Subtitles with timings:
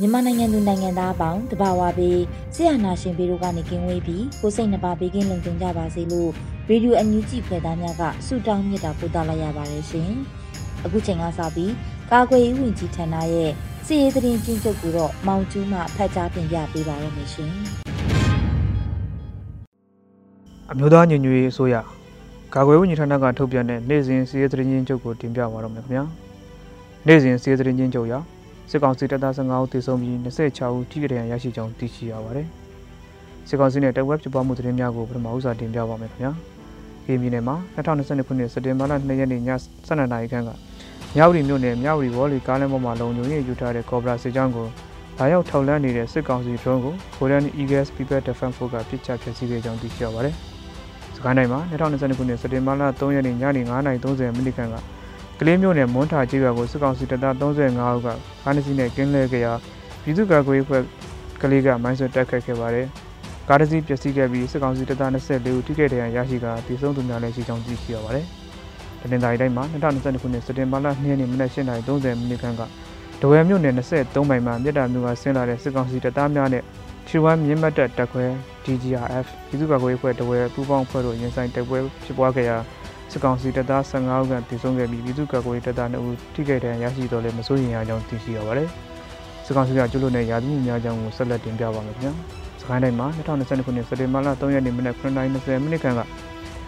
[0.00, 2.20] မြန်မာနိုင်ငံသူနိုင်ငံသားအပေါင်းတဘာဝပေး
[2.54, 6.30] ဆရာနာရှင်ပေတို့ကနေကင်းဝေးပြီးကိုစိတ်နှပါပေးကင်းလုံခြုံကြပါစေလို့
[6.68, 10.10] ရေဒီယိုအန်ယူဂျီဖွယ်သားများကဆုတောင်းမြတ်တာပို့သလိုက်ရပါတယ်ရှင်။
[10.84, 11.72] အခုချိန်ကစပြီး
[12.10, 13.50] ကာကွယ်ရေးဝန်ကြီးဌာနရဲ့
[13.86, 17.50] စီရေးသတင်းချင်းချုပ်ကိုတော့မောင်ကျူးမှဖတ်ကြားတင်ပြပေးပါရမရှင်။
[20.70, 21.76] အမျိုးသားညီညွတ်ရေးအစိုးရ
[22.54, 26.04] ကာကွယ်ဝန်ကြီးဌာနကထုတ်ပြန်တဲ့နေ့စဉ်စီရေးသတင်းချင်းချုပ်ကိုတင်ပြပါတော့မယ်ခင်ဗျာ။
[27.06, 28.18] နေ့စဉ်စီရေးသတင်းချင်းချုပ်ရာ
[28.70, 32.46] စစ်ကောင်စီတပ်သား15ဦးသေဆုံးပြီး26ဦးထိခိုက်ဒဏ်ရာရရှိကြောင်းသိရှိရပါတယ်။
[33.48, 36.32] စစ်ကောင်စီနဲ့တပ်ဝက်ပြပမှုသတင်းများကိုပထမဦးစွာတင်ပြပါမယ်ခင်ဗျာ။
[37.04, 39.42] ဒီပြည်နယ်မှာ2022ခုနှစ်စက်တင်ဘာလ2ရက်နေ့ည
[39.86, 40.50] 7:00နာရီခန့်က
[41.16, 44.66] မြောက်ရီမြို့နယ်မြောက်ရီဝေါ်လီကားလမ်းပေါ်မှာလုံခြုံရေးယူထားတဲ့ကော်ဘရာစစ်ကြောင်းကို
[45.18, 50.34] လာရောက်ထောက်လန်းနေတဲ့စစ်ကောင်စီဒရုန်းကို Korean Eagles People Defense Force ကပစ်ချဖျက်ဆီးခဲ့ကြောင်းသိရှိရပါတယ်။
[51.16, 54.76] စကိုင်းတိုင်းမှာ2022ခုနှစ်စက်တင်ဘာလ3ရက်နေ့ညနေ9:30မိနစ်ခန့်က
[55.40, 58.08] ကလေးမျိုးနဲ့မွန်းထာကျေးရွာကိုစစ်ကောင်စီတပ်သား35ဦးက
[58.44, 59.52] ကားတစ်စီးနဲ့ကင်းလဲကြရာ
[60.02, 60.82] ပြည်သူ့ကာကွယ်ရေးဖွဲ့
[61.42, 62.86] ကလေးကမိုင်းဆွဲတိုက်ခတ်ခဲ့ပါတယ်။
[63.48, 68.26] ကားတစ်စီးပျက်စီးခဲ့ပြီးစစ်ကောင်စီတပ်သား24ဦးထိခိုက်ဒဏ်ရာရရှိကတည်ဆုံသူများလည်းရှိကြောင်းသိရှိရပါတယ်။
[69.00, 72.62] တနင်္သာရီတိုင်းမှာ2022ခုနှစ်စက်တင်ဘာလ2ရက်နေ့မနက်8:30မိနစ်ခန့်က
[73.20, 76.62] ဒဝဲမြို့နယ်23မိုင်မှာမြစ်တာမြို့ကဆင်းလာတဲ့စစ်ကောင်စီတပ်သားများနဲ့
[77.06, 78.24] ချီဝမ်မြင့်မတ်တပ်တပ်ခွဲ
[78.64, 82.56] DGRF ပြည်သူ့ကာကွယ်ရေးဖွဲ့တဝဲပူးပေါင်းဖွဲ့တို့ရင်ဆိုင်တိုက်ပွဲဖြစ်ပွားခဲ့ရာ
[83.12, 88.68] စစ်ကောင်စီတပ်သား15ဦးကတည်ဆုံခဲ့ပြီးပြည်သူ့ကာကွယ်ရေးတပ်သား2ဦးထိခိုက်ဒဏ်ရာရရှိတော့လည်းမစိုးရိမ်ရကြောင်းသိရှိရပါတယ်။
[89.46, 92.12] စစ်ကောင်စီကကျွလွတ်တဲ့ရာသီမှုများကြောင်းကိုဆက်လက်တင်ပြပါမယ်ခင်ဗျာ။
[92.60, 95.16] စကိုင်းတိုင်းမှာ2022ခုနှစ်စက်တင်ဘာလ3ရက်နေ့မနက်9:20
[95.62, 96.00] မိနစ်ခန့်က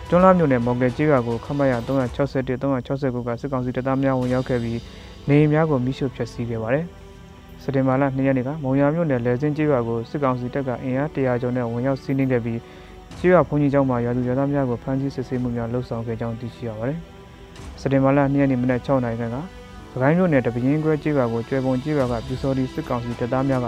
[0.08, 4.80] ကျွန်းလာမြို့နယ်မော်ကဲကျေးရွာကိုခမရ361 369ကစစ်ကောင်စီတပ်သားများဝင်ရောက်ခဲ့ပြီး
[5.28, 6.84] နေအိမ်များကိုမိရှုဖျက်ဆီးခဲ့ပါတယ်။
[7.62, 12.58] စက်တင်ဘာလ2ရက်နေ့ကမုံရမြို့နယ်လယ်စင်းကျေးရွာကိုစစ်ကောင်စီတပ်ကအင်အား100ကျော်နဲ့ဝင်ရောက်စီးနင်းခဲ့ပြီး
[13.20, 16.98] ကျေးရွာဘုံကြီးကျောင်းမှာရွာသူရွာသားများကိုဖမ်းဆီးစစ်ဆေးမှုများလှုပ်ဆောင်ခဲ့ကြောင်းသိရှိရပါတယ်။
[17.80, 19.36] စက်တင်ဘာလ2ရက်နေ့မနက်6နာရီခန့်က
[19.92, 23.66] စကိုင်းမြို့နယ်တပင်းကွဲကျေးရွာကိုကျွဲပုံကျေးရွာကပြူစော်ဒီစစ်ကောင်စီတပ်သားများက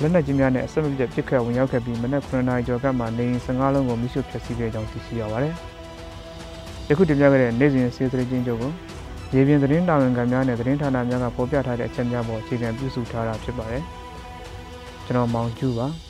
[0.00, 5.54] လက်နက်ကြီးများနဲ့အဆက်မပြတ်ပစ်ခတ်ဝင်ရောက်ခဲ့ပြီးမနက်9နာရီကျော်ကမှနေအိမ်15လုံးကိုမိရှုဖျက်ဆီးခဲ့ကြောင်းသိရှိရပါတယ်။
[6.88, 8.72] ယခုတင်ပြခဲ့တဲ့နေ့စဉ်စီးသတင်းချင်းချုပ်ကို
[9.34, 13.82] ရေပြင်သတင်းတာဝန်ခံများနဲ့သတင်းဌာနများကဖော်ပြထားတဲ့အချက်များပေါ်အခြေခံပြုစုထားတာဖြစ်ပါတယ်။
[15.06, 15.88] ကျွန်တော်မောင်ကျူပါ။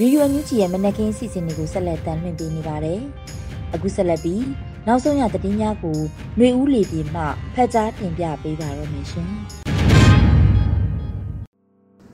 [0.00, 3.00] ရီယူအန်ယူဂျီရဲ့မနက်ခင်းစီစဉ်တွေကိုဆက်လက်တင်ပြနေပါတယ်။
[3.74, 4.44] အခုဆက်လက်ပြီး
[4.86, 5.98] နောက်ဆုံးရသတင်းများကို
[6.36, 7.22] ຫນွေဦးလီပြေမှ
[7.54, 9.30] ဖတ်ကြားတင်ပြပေးပါရမရှင်။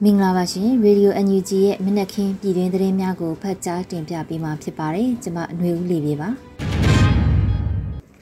[0.05, 6.29] မင်္ဂလာပါရှင်ရေဒီယို NUG ရဲ့မနက်ခင်းပြည်တွင်းသတင်းများကိုဖတ်ကြားတင်ပြပေးမှာဖြစ်ပါတယ်။ကျွန်မຫນွေဦးလီပြေပါ။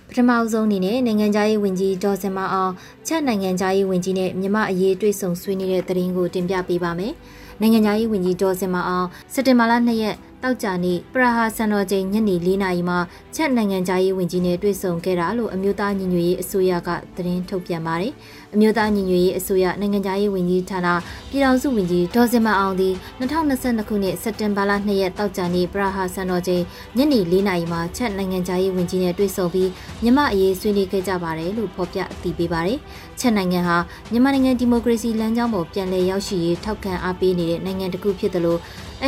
[0.08, 2.72] ပထမအဆုံးအနေနဲ့နိုင်ငံသားရေးဝန်ကြီးဒေါ်စင်မအောင်
[3.06, 7.12] ချက်နိုင်ငံသားရေးဝန်ကြီးနဲ့မြမအရေးတွေ့ဆုံဆွေးနွေးတဲ့သတင်းကိုတင်ပြပေးပါမယ်။
[7.63, 12.99] နိုင်ငံသားရေးဝန်ကြီးဒေါ်စင်မအောင်စက်တင်ဘာလ2ရက်တောက်ကြနေ့ပရာဟာစံတော်ချိန်ညနေ4နာရီမှာ
[13.35, 18.13] ချက်နိုင်ငံသားရေးဝန်ကြီးနဲ့တွေ့ဆုံခဲ့တာလို့အမျိုးသားညီညွတ်ရေးအစိုးရကသတင်းထုတ်ပြန်ပါတယ်။
[18.55, 20.87] အမျိုးသားညီညွတ်ရေးအစိုးရနိုင်ငံသားရေးဝန်ကြီးဌာန
[21.29, 26.63] ပြည်ထောင်စုဝန်ကြီးဒေါ်စင်မအောင်သည်2022ခုနှစ်စက်တင်ဘာလ2ရက်တောက်ကြနေ့ပရာဟာစံတော်ချိန်
[26.97, 29.69] ညနေ4နာရီမှာချက်နိုင်ငံသားရေးဝန်ကြီးနဲ့တွေ့ဆုံပြီး
[30.03, 32.79] မြန်မာအရေးဆွေးနွေးခဲ့ကြပါတယ်လို့ဖော်ပြအသိပေးပါတယ်။
[33.19, 33.77] ချက်နိုင်ငံဟာ
[34.11, 38.59] မြန်မာနိုင်ငံဒီမိုကရေစီလမ်းကြောင်းပေါ်ပြန်လည်ရောက်ရှိရေးထောက်ခံအားပေးနေတဲ့နိုင်ငံတစ်ခုဖြစ်တယ်လို့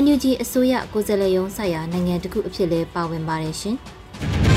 [0.03, 3.77] NUG အစိုးရကိုယ်စားလှယ်ရုံးဆိုင်ရာနိုင်ငံတစ်ခုအဖြစ်လဲပါဝင်ပါတယ်ရှင်။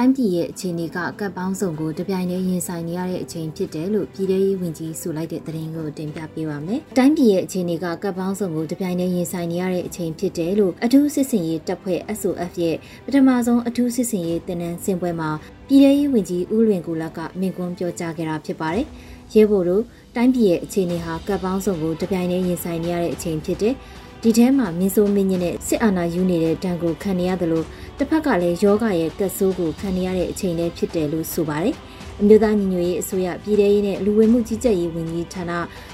[0.00, 15.30] တိုင်းပြည်ရဲ့အခြေအနေကကပ်ပေါင်းစုံကိုတပြိုင်တည်းရင်ဆိုင်နေရတဲ့အချိန်ဖြစ်တယ်လို့ပြည်ထရေးဝန်ကြီးဆိုလိုက်တဲ့သတင်းကိုတင်ပြပေးပါမယ်။တိုင်းပြည်ရဲ့အခြေအနေကကပ်ပေါင်းစုံကိုတပြိုင်တည်းရင်ဆိုင်နေရတဲ့အချိန်ဖြစ်တယ်လို့အထူးစစ်စင်ရေးတပ်ဖွဲ့ SOF ရဲ့ပထမဆုံးအထူးစစ်စင်ရေးတင်နန်းစင်ပွဲမှာ
[15.68, 18.86] ပြည်ထရေးဝန်ကြီးဦးလွင်ကူလကမြင့်ကွန်းပြောကြားခဲ့တာဖြစ်ပါတယ်။
[19.34, 19.82] ရဲဘော်တို့
[20.16, 23.74] တိုင်းပြည်ရဲ့အခြေအနေဟာကပ်ပေါင်းစုံကိုတပြိုင်တည်းရင်ဆိုင်နေရတဲ့အချိန်ဖြစ်တဲ့
[24.22, 27.66] ဒီထဲမှာမြင်းစိုးမင်းကြီးနဲ့စစ်အာဏာယူနေတဲ့တန်ကိုခံနေရတယ်လို့
[28.00, 31.74] တစ်ဖက်ကလည်းယောဂရဲ့ကတ်ဆိုးကိုခံနေရတဲ့အချိန်လည်းဖြစ်တယ်လို့ဆိုပါတယ်။
[32.20, 35.52] အမျိုးသားညီညွတ်ရေးအစိုးရပြည်ထရေးနဲ့လူဝင်မှုကြီးကြပ်ရေးဝန်ကြီးဌာန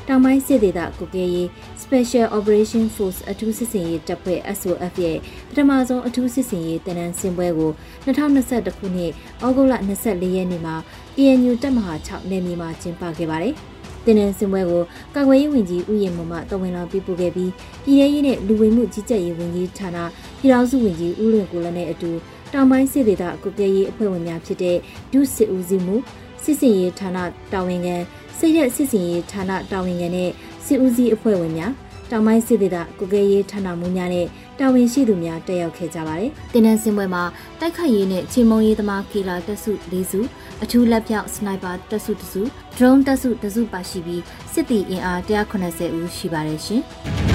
[0.09, 1.47] တောင်ပိုင်းစစ်ဒေသကုကဲရေး
[1.83, 5.19] Special Operation Force အထူးစစ်စင်ရေးတပ်ဖွဲ့ SOF ရဲ့
[5.49, 7.71] ပထမဆုံးအထူးစစ်စင်ရေးတနန်းစင်ပွဲကို
[8.05, 9.13] 2021ခုနှစ်
[9.45, 9.75] ဩဂုတ်လ
[10.05, 10.77] 24ရက်နေ့မှာ
[11.21, 13.57] ENU တပ်မဟာ6နယ်မြေမှာကျင်းပခဲ့ပါတယ်။
[14.05, 14.83] တင်နန်းစင်ပွဲကို
[15.15, 17.51] ကာကွယ်ရေးဝန်ကြီးဦးရင်မမတဝန်လာပြပို့ခဲ့ပြီး
[17.85, 19.99] ပြည်ထရေးနဲ့လူဝင်မှုကြီးကြပ်ရေးဝန်ကြီးဌာန
[20.45, 22.11] ပြည်ထောင်စုဝန်ကြီးဦးလွင်ကိုလည်းနဲ့အတူ
[22.53, 24.77] တောင်ပိုင်းစစ်ဒေသကုကဲရေးအဖွဲ့ဝင်များဖြစ်တဲ့
[25.13, 25.97] ဒုစစ်ဦးစီးမှု
[26.43, 27.19] စစ်စင်ရေးဌာန
[27.53, 27.97] တာဝန်ခံ
[28.39, 30.31] စိတ်ရက်စစ်စင်ရေးဌာနတာဝန်ခံနဲ့
[30.67, 31.73] စစ်ဦးစီးအဖွဲ့ဝင်များ
[32.11, 34.27] တောင်ပိုင်းစစ်ဒေသကုကဲရေးဌာနမှူးများနဲ့
[34.59, 37.23] တာဝန်ရှိသူများတက်ရောက်ခဲ့ကြပါတယ်။တင်နန်းစင်ပွဲမှာ
[37.61, 40.21] တိုက်ခိုက်ရေးနဲ့ချိန်မုံရေးသမားကီလာတက်စု၄စု
[40.63, 42.41] အထူးလက်ပြောက်စနိုက်ပါတက်စုတစု
[42.77, 46.85] ဒရုန်းတက်စုတစုပါရှိပြီးစစ်တီအင်အား180ဦးရှိပါတယ်ရှင်။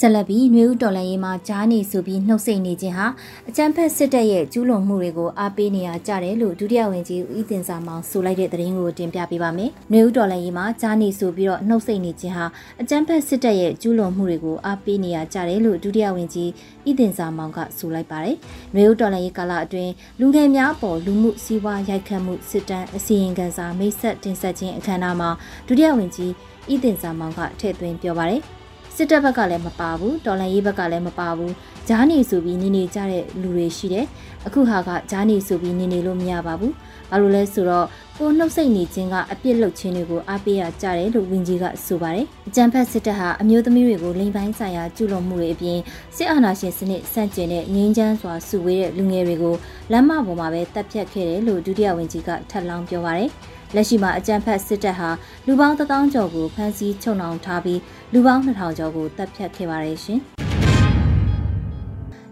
[0.00, 3.06] ဆက်လက်ပြီးနှွေဦးတော်လှန်ရေးမှာကြားနေဆိုပြီးနှုတ်ဆက်နေခြင်းဟာ
[3.48, 12.46] အကြမ်းဖက်စစ်တပ်ရဲ့ကျူးလွန်မှုတွေကိုအားပေးနေရကြတယ်လို့ဒုတိယဝန်ကြီးဦးတင်စာမောင်ဆိုလိုက်တဲ့သတင်းကိုတင်ပြပေးပါမယ်။နှွေဦးတော်လှန်ရေးမှာကြားနေဆိုပြီးတော့နှုတ်ဆက်နေခြင်းဟာ
[12.80, 16.50] အကြမ်းဖက်စစ်တပ်ရဲ့ကျူးလွန်မှုတွေကိုအားပေးနေရကြတယ်လို့ဒုတိယဝန်ကြီး
[16.88, 18.36] ဦးတင်စာမောင်ကဆိုလိုက်ပါတယ်။
[18.74, 25.30] နှွေဦးတော်လှန်ရေးကာလအတွင်းလူငယ်များပေါ်လူမှုစီးပွားရိုက်ခတ်မှုစစ်တမ်းအစီရင်ခံစာမိတ်ဆက်တင်ဆက်ခြင်းအခမ်းအနားမှာ
[25.66, 26.32] ဒုတိယဝန်ကြီး
[26.74, 28.42] ဤတင်စာမောင်ကထည့်သွင်းပြောပါတယ်။
[29.00, 31.52] စစ်တပ်ဘက်ကလည်းမပါဘူးတော်လန်ရေးဘက်ကလည်းမပါဘူး
[31.88, 34.06] ဂျားနေဆိုပြီးနေနေကြတဲ့လူတွေရှိတယ်
[34.46, 36.74] အခုဟာကဂျားနေဆိုပြီးနေနေလို့မရပါဘူး
[37.10, 37.86] ဘာလို့လဲဆိုတော့
[38.18, 45.78] ကိုနှုတ်ဆက်နေခြင်းကအပြစ်လုပ်ခြင်းတွေကိုအားပေးရကြတယ်လို့ဝင်ကြီးကဆိုပါတယ်အကြံဖက်စစ်တပ်ဟာအမျိုးသမီးတွေကိုလိမ်ပိုင်းဆိုင်ရာကျူးလွန်မှုတွေအပြင်
[46.16, 49.54] စစ်အာဏာရှင်စနစ်ဆန့်ကျင်တဲ့ငြိမ်းချမ်းစွာစုဝေးတဲ့လူငယ်တွေကို
[49.92, 53.30] လမ်းမပေါ်မှာပဲတပ်ဖြတ်ခဲ့တယ်လို့ဒုတိယဝန်ကြီးကထပ်လောင်းပြောပါတယ်
[53.74, 55.10] လက်ရှိမှာအကြံဖက်စစ်တပ်ဟာ
[55.46, 57.80] လူပေါင်း1000ကျော်ကိုဖမ်းဆီးချုပ်နှောင်ထားပြီး
[58.12, 60.20] လူပေါင်း2000ကျော်ကိုတပ်ဖြတ်ခဲ့ပါတယ်ရှင်။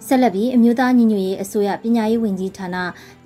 [0.07, 2.77] ဆက်လက်ပြီးအမျိုးသားညီညွတ်ရေးအစိုးရပညာရေးဝန်ကြီးဌာန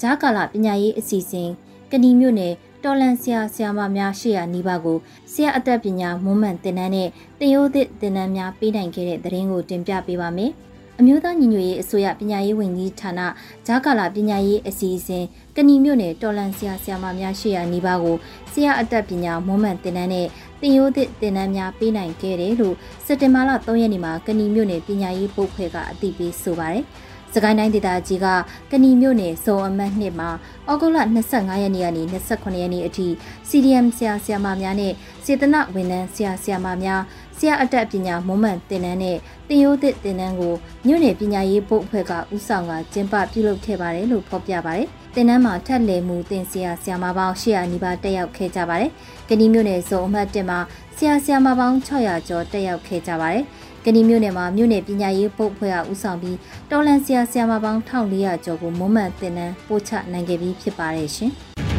[0.01, 1.49] ဂျာကာလာပညာရေးအစီအစဉ်
[1.91, 2.53] ကဏီမြို့နယ်
[2.85, 4.99] တော်လန်ဆရာဆရာမများရှေ့ရနီးပါးကို
[5.33, 7.09] ဆရာအသက်ပညာမွမ်းမံသင်တန်းနဲ့
[7.39, 10.53] တင်ရိုးသစ်သင်တန်းများပေးနိုင်ခဲ့တဲ့သတင်းကိုတင်ပြပေးပါမယ်။
[10.99, 13.21] အမျိုးသားညီညွတ်ရေးအစိုးရပညာရေးဝန်ကြီးဌာန
[13.67, 15.25] ဂျာကာလာပညာရေးအစီအစဉ်
[15.57, 18.17] ကဏီမြို့နယ်တော်လန်ဆရာဆရာမများရှေ့ရနီးပါးကို
[18.53, 20.27] ဆရာအသက်ပညာမွမ်းမံသင်တန်းနဲ့
[20.61, 22.77] တင်ရိုးသစ်သင်တန်းများပေးနိုင်ခဲ့တယ်လို့
[23.07, 26.85] စက်တင်ဘာလ3ရက်နေ့မှာကဏီမြို့နယ်ပညာရေးပုတ်ဖွဲ့ကအသိပေးဆိုပါတယ်။
[27.35, 28.27] စကိုင်းတိုင်းဒေသကြီးက
[28.71, 30.31] ကဏီမြို့နယ်စုံအမတ်နှစ်မှာ
[30.71, 30.99] ဩဂုတ်လ
[31.31, 33.09] 25ရက်နေ့ကနေ28ရက်နေ့အထိ
[33.49, 34.93] CDM ဆရာဆရာမများနဲ့
[35.25, 37.03] စေတနာဝန်ထမ်းဆရာဆရာမများ
[37.37, 39.17] ဆရာအတက်ပညာမွမ်းမံသင်တန်းနဲ့
[39.49, 40.55] တင်ရိုးသစ်သင်တန်းကို
[40.87, 48.91] မြို့နယ်ပညာရေးဘုတ်အဖွဲ့ကဦးဆောင်ကကျင်းပပြုလုပ်ခဲ့ပါတယ်လို့ဖော်ပြပါတယ်။ သင်တန်းမှာထက်လည်မှုသင်ဆရာဆရာမပေါင်း800နီးပါးတက်ရောက်ခဲ့ကြပါတယ်။
[49.29, 50.59] ကဏီမြို့နယ်စုံအမှတ်1မှာ
[50.97, 53.45] ဆရာဆရာမပေါင်း600ကျော်တက်ရောက်ခဲ့ကြပါတယ်။
[53.85, 56.37] ကဏီမြို့နယ်မှာမြို့နယ်ပညာရေးဘုတ်အဖွဲ့ကဦးဆောင်ပြီး
[56.71, 61.33] တော်လန်ဆရာဆရာမပေါင်း1400ကျော်ကိုမွမ်းမံသင်တန်းပို့ချနိုင်ခဲ့ပြီးဖြစ်ပါတယ်ရှင်။။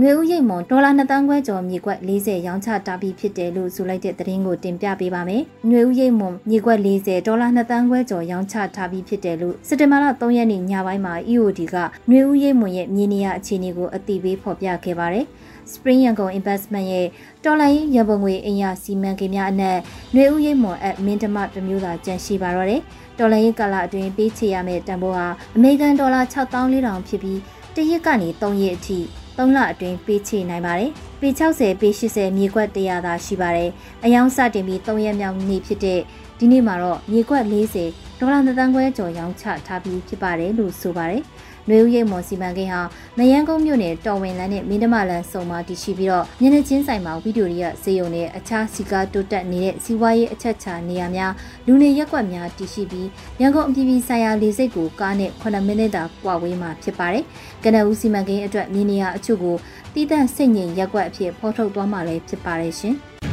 [0.00, 11.76] ငွေဥရိပ်မွန်ဒေါ်လာ2သန်းခွဲကျော်မြေကွက်40ရောင်းချတာပြီးဖြစ်တယ်လို့ဆိုလိုက်တဲ့သတင်းကိုတင်ပြပေးပါမယ်။ငွေဥရိပ်မွန်မြေကွက်40ဒေါ်လာ2သန်းခွဲကျော်ရောင်းချတာပြီးဖြစ်တယ်လို့စက်တင်ဘာလ3ရက်နေ့ညပိုင်းမှာ EOD က
[12.10, 15.24] ငွေဥရိပ်မွန်ရဲ့မြေနေရအခြေအနေကိုအသိပေးဖော်ပြခဲ့ပါတယ်။
[15.72, 17.06] Spring Yangon Investment ရဲ့
[17.44, 19.78] တော်လိုင်းရန်ပုံငွေအင်ရစီမံကိန်းများအနက်
[20.14, 22.80] ငွေဥရိပ်မွန်အမင်းဓမ္မတစ်မျိုးသာကျန်ရှိပါတော့တယ်။
[23.18, 27.38] တော်လိုင်းကာလအတွင်းပေးချေရမယ့်တန်ဖိုးဟာအမေရိကန်ဒေါ်လာ6400ဖြစ်ပြီး
[27.74, 29.00] တရက်ကနေ3ရက်အထိ
[29.42, 33.70] 3လအတွင်းပေးချေနိုင်ပါတယ်။ပေ60ပေ80မြေကွက်100သာရှိပါတယ်။
[34.04, 36.00] အယောင်စတင်ပြီး3ရက်မြောက်နေ့ဖြစ်တဲ့
[36.38, 41.22] ဒီနေ့မှာတော့မြေကွက်40ဒေါ်လာ3သန်းခွဲကျော်ရောင်းချထားပြီးဖြစ်ပါတယ်လို့ဆိုပါတယ်။
[41.68, 42.80] နွေဦးရိပ်မော်စီမံကိန်းဟာ
[43.18, 51.32] မယန်းကုန်းမြို့နယ်တော်ဝင်လန်းနဲ့မင်းတမလန်းစုံမှာတည်ရှိပြီးတော့မျက်နှာချင်းဆိုင်မှာဗီဒီယိုတွေကစေယုံနဲ့အခြားစီကားတိုးတက်နေတဲ့စီးပွားရေးအချက်ချာနေရာများ
[51.66, 53.08] လူနေရက်ကွက်များတည်ရှိပြီး
[53.40, 57.24] ရန်ကုန်အပြည်ပြည်ဆိုင်ရာလေဆိပ်ကိုကားနဲ့9မိနစ်တာကွာဝေးမှာဖြစ်ပါတယ်။
[57.64, 59.56] ကနဦးစီမံကိန်းအတွက်မြေနေရာအချို့ကို
[59.94, 62.96] တည်တံ့စိတ်ငြိမ်ရက်ကွက်အဖြစ်ဖော်ထုတ်သွားမှာလည်းဖြစ်ပါတယ်ရှင်။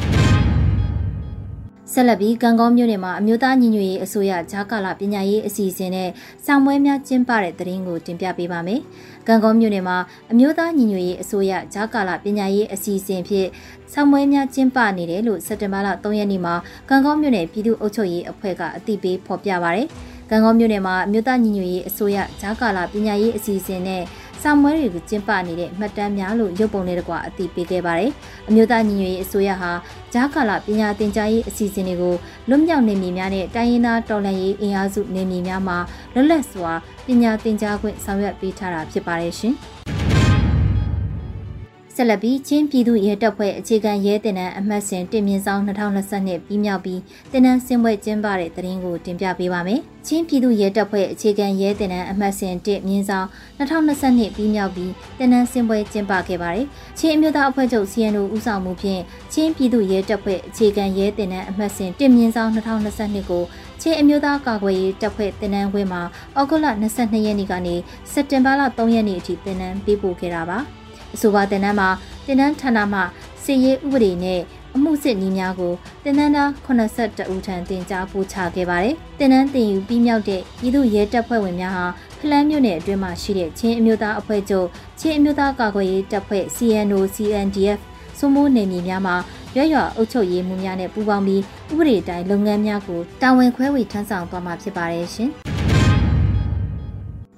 [1.93, 6.10] ဆက်လက်ပြီးကံကောင်းမြို့နယ်မှာအမျိုးသားညီညွတ်ရေးအစိုးရဂျာကာလာပညာရေးအစီအစဉ်နဲ့
[6.46, 8.79] စာမွဲများကျင်းပတဲ့သတင်းကိုတင်ပြပေးပါမယ်။
[9.27, 9.98] ကံကောင်းမြို့နယ်မှာ
[10.31, 13.48] အမျိုးသားညီညွတ်ရေးအစိုးရဂျာကာလာပညာရေးအစီအစဉ်ဖြင့်
[13.93, 16.55] စာမွဲများကျင်းပနေတယ်လို့စက်တင်ဘာလ3ရက်နေ့မှာ
[16.89, 19.88] ကံကောင်းမြို့နယ်ပြည်သူ့အုပ်ချုပ်ရေးအဖွဲ့ကအသိပေးဖော်ပြပါရယ်။
[20.29, 24.01] ကံကောင်းမြို့နယ်မှာအမျိုးသားညီညွတ်ရေးအစိုးရဂျာကာလာပညာရေးအစီအစဉ်နဲ့
[24.41, 28.12] စာမွဲတွေကိုကျင်းပနေတဲ့မှတ်တမ်းများလို့ရုပ်ပုံလေးတကွာအသိပေးခဲ့ပါတယ်။
[28.50, 29.72] အမျိုးသားညီညွတ်ရေးအစိုးရဟာ
[30.13, 32.15] ဂျာကာလာပညာသင်ကြားရေးအစီအစဉ်တွေကို
[32.50, 35.77] လွတ်မြောက်နေမည်များနဲ့တိုင်းရင်းသားတော်လှန်ရေးအင်အားစုနေမည်များမှာ
[36.13, 36.72] လွတ်လပ်စွာ
[37.05, 39.55] ပညာသင်ကြားခွင့်ဆောင်ရွက်ပေးထားတာဖြစ်ပါတယ်ရှင်။
[42.01, 47.00] ဆက်လက်ပြီးချင်းပြည်သူရဲတပ်ဖွဲ့အခြေခံရဲတင်နန်းအမှတ်စဉ်တင်မြင့်ဆောင်2022ပြီးမြောက်ပြီး
[47.32, 53.27] တင်နန်းစင်ပွဲကျင်းပတဲ့သတင်းကိုတင်ပြပေးပါမယ်။ချင်းပြည်သူရဲတပ်ဖွဲ့အခြေခံရဲတင်နန်းအမှတ်စဉ်တင်မြင့်ဆောင်
[53.58, 56.68] 2022ပြီးမြောက်ပြီးတင်နန်းစင်ပွဲကျင်းပခဲ့ပါတယ်။
[57.00, 59.01] ချင်းအမျိုးသားအဖွဲ့ချုပ် CNO ဦးဆောင်မှုဖြင့်
[59.34, 63.44] ချင်းပြည်သူရဲတပ်ဖွဲ့အခြေခံရဲတင်နန်းအမှတ်စဉ်တင်မြင့်ဆောင်2022ကို
[63.82, 66.01] ချင်းအမျိုးသားကာကွယ်ရေးတပ်ဖွဲ့တင်နန်းဝင်းမှာ
[66.36, 67.75] အောက်တိုဘာ22ရက်နေ့ကနေ
[68.12, 70.60] စက်တင်ဘာလ3ရက်နေ့အထိတင်နန်းပေးပို့ခဲ့တာပါ။
[71.13, 71.89] အဆိုပါတင်နန်းမှာ
[72.25, 73.01] တင်နန်းဌာနမှ
[73.44, 74.42] စီရေးဥပဒေနဲ့
[74.75, 75.74] အမှုစစ်နည်းများကို
[76.04, 81.86] တင်နန်းသား82ဦးထံတင်ကြားပို့ချခဲ့ပါတယ်။တင်နန်းတင်ယူပြီးမြောက်တဲ့ပြည်သူရဲတပ်ဖွဲ့ဝင်များဟာ
[82.20, 84.68] ဖလန်းမြို့နယ်အတွင်းမှာရှိတဲ့ချင်းအမျိုးသားအဖွဲ့ချုပ်
[85.00, 87.80] ချင်းအမျိုးသားကာကွယ်ရေးတပ်ဖွဲ့ CNO CNDF
[88.20, 89.16] စုမိုးနေမြေများမှာ
[89.56, 95.32] ရွရွအုပ်ချုပ်ရေးမှုများနဲ့ပူးပေါင်းပြီးဥပဒေတိုင်းလုပ်ငန်းများကိုတာဝန်ခွဲဝေထမ်းဆောင်သွားမှာဖြစ်ပါတယ်ရှင်။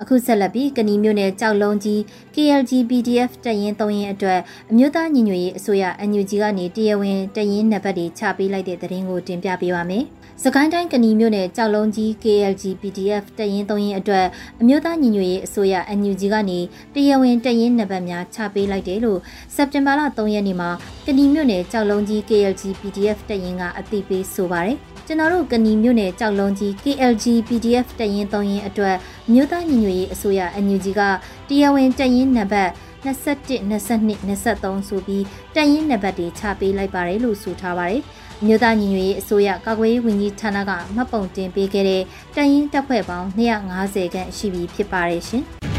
[0.03, 1.99] အခုဆက်လက်ပြီးကဏီမျိုးနယ်ကြောက်လုံးကြီး
[2.35, 4.39] KLG PDF တရင်၃ရင်အတွက်
[4.71, 10.03] အမျိုးသားညီညွတ်ရေးအစိုးရ NUG ကနေတရားဝင်တရင်နံပါတ်တွေချပေးလိုက်တဲ့သတင်းကိုတင်ပြပေးပါမယ်။
[10.43, 14.25] စကိုင်းတိုင်းကဏီမျိုးနယ်ကြောက်လုံးကြီး KLG PDF တရင်၃ရင်အတွက်
[14.61, 16.59] အမျိုးသားညီညွတ်ရေးအစိုးရ NUG ကနေ
[16.93, 19.19] တရားဝင်တရင်နံပါတ်များချပေးလိုက်တယ်လို့
[19.55, 20.69] စက်တင်ဘာလ3ရက်နေ့မှာ
[21.05, 28.95] ကဏီမျိုးနယ်ကြောက်လုံးကြီး KLG PDF တရင်ကအသိပေးဆိုပါတယ်။ကျွန်တော်တို့ကဏီမြို့နယ်ကြောက်လုံးကြီး KLG PDF တရင်3ရင်အတွက်
[29.33, 31.01] မြို့သားညီညွတ်ရေးအစိုးရ NUG က
[31.49, 32.71] တရားဝင်တရင်နံပါတ်
[33.05, 35.23] 21 22 23ဆိုပြီး
[35.55, 38.01] တရင်နံပါတ်တွေချပေးလိုက်ပါတယ်လို့ဆိုထားပါတယ်။
[38.45, 42.03] မြို့သားညီညွတ်ရေးအစိုးရကာကွယ်ရေးဝန်ကြီးဌာနကမှတ်ပုံတင်ပေးခဲ့တဲ့
[42.35, 45.45] တရင်တပ်ဖွဲ့ပေါင်း250ခန့်ရှိပြီဖြစ်ပါတယ်ရှင်။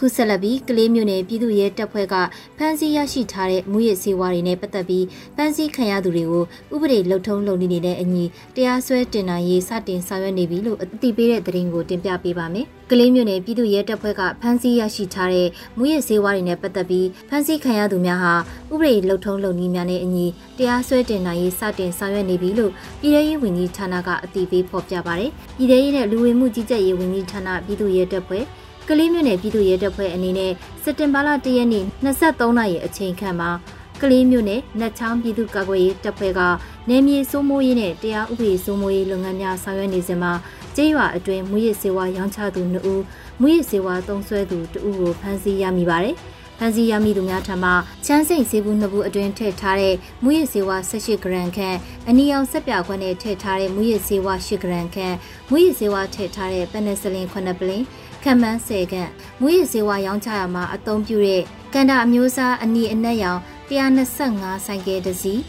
[0.00, 2.14] အခုဆက်လက်ပြီးကလေးမျိုးနယ်ပြည်သူ့ရဲတပ်ဖွဲ့က
[2.58, 5.04] ဖမ်းဆီးရရှိထားတဲ့မူရစ်စေဝါတွေနဲ့ပတ်သက်ပြီး
[5.36, 8.24] ဖမ်းဆီးခံရသူတွေကိုဥပဒေလှုပ်ထုံးလုပ်နေနေတဲ့အညီ
[8.56, 18.34] တရားစွဲတင်နိုင်ရေးစတင်ဆောင်ရွက်နေပြီလို့အသိပေးတဲ့သတင်းကိုတင်ပြပေးပါမယ်။ကလေးမျိုးနယ်ပြည်သူ့ရဲတပ်ဖွဲ့ကဖမ်းဆီးရရှိထားတဲ့မူရစ်စေဝါတွေနဲ့ပတ်သက်ပြီးဖမ်းဆီးခံရသူများဟာ
[18.72, 20.26] ဥပဒေလှုပ်ထုံးလုပ်နည်းများနဲ့အညီ
[20.58, 28.44] တရားစွဲတင်နိုင်ရေးစတင်ဆောင်ရွက်နေပြီလို့ပြည်ထောင်ရေးဝန်ကြီးဌာနကအသိပေးဖော်ပြပါတယ်။ပြည်ထောင်ရေးနဲ့လူဝင်မှုကြီးကြပ်ရေးဝန်ကြီးဌာနပြည်သူ့ရဲတပ်ဖွဲ့
[28.90, 30.52] ကလေးမြို့နယ်ပြည်သူ့ရဲတပ်ဖွဲ့အနေနဲ့
[30.82, 33.50] စက်တင်ဘာလ၁ရက်နေ့23နာရီအချိန်ခန့်မှာ
[34.02, 36.40] ကလေးမြို့နယ်နတ်ချောင်းပြည်သူ့ကာကွယ်ရေးတပ်ဖွဲ့က
[36.88, 40.32] နေမြေစိုးမိုးရေးနဲ့တရားဥပဒေစိုးမိုးရေးလုပ်ငန်းများဆောင်ရွက်နေစဉ်မှာ
[40.76, 43.02] ကျေးရွာအတွင်းမူရစ်စေဝါရောင်းချသူ2ဦး
[43.40, 46.16] မူရစ်စေဝါသုံးစွဲသူ2ဦးကိုဖမ်းဆီးရမိပါတယ်။
[46.58, 47.70] ဖမ်းဆီးရမိသူများထံမှ
[48.06, 51.76] ချမ်းစိန်ဆေးဘူးနှစ်ဘူးအတွင်းထည့်ထားတဲ့မူရစ်ဆေးဝါး18ဂရမ်ခန့်
[52.08, 55.16] အနီအောင်ဆက်ပြခွက်နဲ့ထည့်ထားတဲ့မူရစ်ဆေးဝါး10ဂရမ်ခန့်
[55.50, 57.84] မူရစ်ဆေးဝါးထည့်ထားတဲ့ပနက်စလင်9ပလင်း
[58.22, 59.10] ခံမှန်း10ခန့်
[59.40, 65.40] မူရည်စေဝါရောင်းချရမှာအသုံးပြုတဲ့ကန်တာအမျိုးအစားအနီအနက်ရောင်125ဆိုင်ကယ်တစ်စီး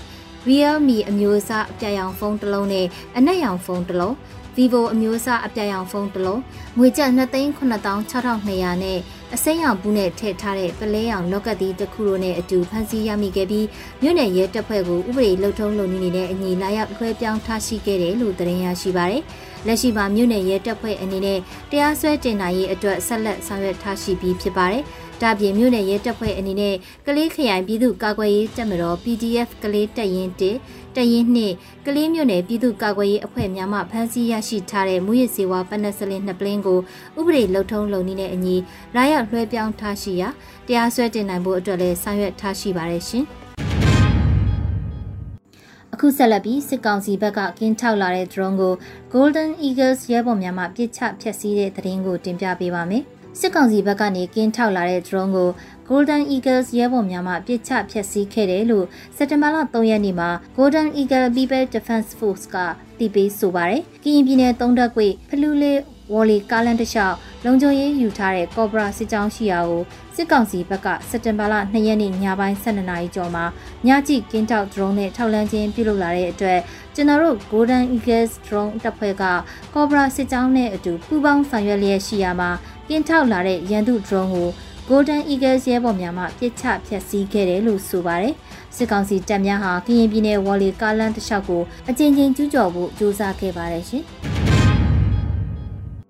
[0.48, 2.86] Realme အမျိုးအစားအပြရောင်ဖုန်းတစ်လုံးနဲ့
[3.18, 4.16] အနက်ရောင်ဖုန်းတစ်လုံး
[4.56, 6.42] Vivo အမျိုးအစားအပြရောင်ဖုန်းတစ်လုံး
[6.78, 9.00] ငွေကျပ်2,9200နဲ့
[9.36, 13.66] အစိမ်းရောင်ဘူးနဲ့ထည့်ထားတဲ့ပလဲရောင်လော့ကတ်တီတစ်ခုတို့နဲ့အတူဖမ်းဆီးရမိခဲ့ပြီး
[14.02, 19.24] မြို့နယ်ရဲတပ်ဖွဲ့ကဥပဒေလှုပ်ထုံးလုပ်နေတဲ့အညီလာရောက်လွှဲပြောင်းထားရှိခဲ့တယ်လို့သတင်းရရှိပါရယ်။
[19.68, 21.40] လက်ရှိမှာမြို့နယ်ရဲတပ်ဖွဲ့အနေနဲ့
[21.72, 24.84] တရားစွဲတင်နိုင်ရေးအတွက်ဆက်လက်ဆောင်ရွက်ထားရှိပြီးဖြစ်ပါတယ်။
[25.22, 26.76] ဒါပြင်မြို့နယ်ရဲတပ်ဖွဲ့အနေနဲ့
[27.08, 36.80] ကလေးခရိုင်ပြည်သူ့ကာကွယ်ရေးတပ်မတော် PDF ကလေးတပ်ရင်း1တရင်နှင့်ကလေးမြို့နယ်ပြည်သူ့ကာကွယ်ရေးအဖွဲ့များမှဖမ်းဆီးရရှိထားတဲ့မူရစ်စေဝါပနက်စလင်းနှစ်ပလင်းကို
[37.20, 38.56] ဥပဒေလုံထုံးလုံနည်းနဲ့အညီ
[38.96, 40.30] လာရောက်လွှဲပြောင်းထားရှိရာ
[40.68, 43.26] တရားစွဲတင်နိုင်ဖို့အတွက်လည်းဆောင်ရွက်ထားရှိပါတယ်ရှင်။
[46.02, 48.74] အခုဆက်လက်ပြီးစစ်ကောင်စီဘက်ကကင်းထောက်လာတဲ့ drone ကို
[49.14, 53.04] Golden Eagles ရဲဘော်များမှပြစ်ချဖျက်ဆီးတဲ့သတင်းကိုတင်ပြပေးပါမယ်။
[53.40, 55.50] စစ်ကောင်စီဘက်ကနေကင်းထောက်လာတဲ့ drone ကို
[55.90, 62.56] Golden Eagles ရဲဘော်များမှပြစ်ချဖျက်ဆီးခဲ့တယ်လို့စက်တင်ဘာလ3ရက်နေ့မှာ Golden Eagle People Defense Force က
[63.00, 65.80] တည်ပြီးဆိုပါတယ်။ကရင်ပြည်နယ်သုံးတပ်ကွေဖလူလေး
[66.14, 67.16] ဝေါ်လီကားလန်တလျှောက်
[67.46, 69.84] လုံခြုံရေးယူထားတဲ့ကော့ဘရာစစ်ကြောင်းရှိရာကို
[70.22, 73.46] စစ်ကောင်စီဘက်ကစက်တင်ဘာလ2ရက်နေ့ညပိုင်း12နာရီကျော်မှာ
[73.88, 76.60] ညကြည့်ကင်းထောက် drone နဲ့ထောက်လန်းခြင်းပြုလုပ်လာတဲ့အတွက်
[76.96, 79.24] ကျွန်တော်တို့ Golden Eagles drone တပ်ဖွဲ့က
[79.74, 82.50] ကော့ဘရာစစ်ကြောင်းနဲ့အတူပူးပေါင်းဆောင်ရွက်လျက်ရှိရာမှာ
[82.88, 84.50] ကင်းထောက်လာတဲ့ရန်သူ drone ကို
[84.90, 88.34] Golden Eagles ရဲဘော်များမှပြစ်ချဖျက်ဆီးခဲ့တယ်လို့ဆိုပါတယ်။
[88.76, 94.06] စစ်ကောင်စီတပ်များဟာကရင်ပြည်နယ်ဝေါ်လီကားလန်တစ်လျှောက်ကိုအကြိမ်ကြိမ်ကျူးကျော်ဖို့ကြိုးစားခဲ့ပါတယ်ရှင်။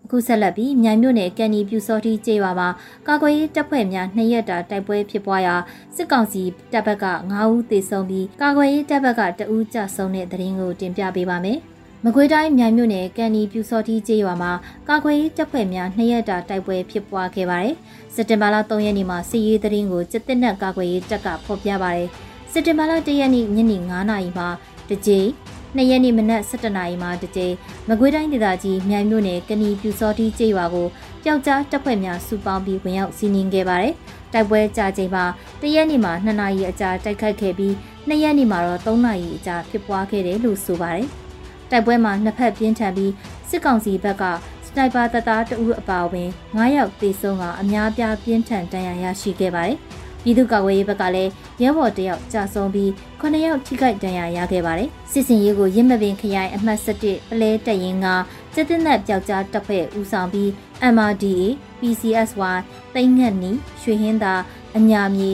[0.09, 2.69] အခုဆက်လက်ပြီးမြိုင်မြို့နယ်ကန်နီပြူစောတိကျေးရွာမှာ
[3.07, 5.55] ကာကွယ်ရေးတပ်ဖွဲ့များနှစ်ရက်တာတိုက်ပွဲဖြစ်ပွားရာ
[5.95, 11.57] စစ်ကောင်စီတပ်ဘက်က9ဦးသေဆုံးပြီးကာကွယ်ရေးတပ်ဘက်က2ဦးကြာဆုံးတဲ့သတင်းကိုတင်ပြပေးပါမယ်။
[12.05, 14.51] မကွေးတိုင်းမြိုင်မြို့နယ်ကန်နီပြူစောတိကျေးရွာမှာ
[14.89, 17.75] ကာကွယ်ရေးတပ်ဖွဲ့များနှစ်ရက်တာတိုက်ပွဲဖြစ်ပွားခဲ့ပါတယ်။
[18.15, 22.07] စက်တင်ဘာလ3ရက်နေ့မှာစစ်ရေးသတင်းကိုစစ်တပ်နဲ့ကာကွယ်ရေးတပ်ကဖော်ပြပါတယ်။
[22.51, 24.47] စက်တင်ဘာလ1ရက်နေ့ညနေ9:00နာရီမှာ
[24.89, 25.27] တကြိမ်
[25.75, 27.53] နှစ်ရက်နေ့မနက်7:00နာရီမှာတကြိမ်
[27.89, 30.87] မကွေးတိုင်းဒေသကြီးမြိုင်မြို့နယ်ကဏီပြူစောတိကျေးရွာကို
[31.23, 33.93] ပျောက်ကြားတပ်ဖွဲ့များစုပေါင်းပြီးဝင်ရောက်စီးနင်းခဲ့ပါတယ်။
[34.33, 35.25] တိုက်ပွဲကြာချိန်မှာ
[35.61, 37.73] တရက်နေ့မှာ2နာရီအကြာတိုက်ခိုက်ခဲ့ပြီး
[38.09, 41.07] 2ရက်နေ့မှာတော့3နာရီအကြာဖြစ်ပွားခဲ့တယ်လို့ဆိုပါတယ်။
[41.71, 43.11] တိုက်ပွဲမှာနှစ်ဖက်ပြင်းထန်ပြီး
[43.49, 44.23] စစ်ကောင်စီဘက်က
[44.65, 49.77] စနိုက်ပါတပ်သားတအူးအပါအဝင်9ယောက်သေဆုံးကအများပြားပြင်းထန်ဒဏ်ရာရရှိခဲ့ပါတယ်။
[50.23, 52.89] ပြည်သူ့ကာကွယ်ရေးဘက်ကလည်းရဲဘော်တယောက်ကြာဆုံးပြီး
[53.21, 58.07] 9ယောက်ထိခိုက်ဒဏ်ရာရခဲ့ပါတယ်။စစ်စင်ရေးကိုရင်းမပင်ခရိုင်အမှတ်7ပလဲတရင်က
[58.53, 60.49] စစ်တပ်နဲ့ပျောက်ကြားတပ်ဖွဲ့ဦးဆောင်ပြီး
[60.93, 61.45] MRDA,
[61.79, 62.57] PCSY,
[62.95, 64.33] တိတ်ငက်နီရွှေဟင်းသာ
[64.77, 65.29] အညာမြေ